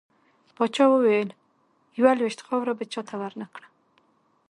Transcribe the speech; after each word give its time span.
پاچا 0.55 0.85
وويل: 0.89 1.29
يوه 1.99 2.11
لوېشت 2.19 2.39
خاوړه 2.45 2.73
به 2.77 2.85
چاته 2.93 3.15
ورنه 3.21 3.47
کړه. 3.53 3.67